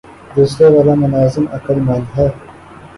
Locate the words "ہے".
2.17-2.27